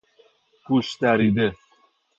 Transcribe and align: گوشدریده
گوشدریده 0.67 1.55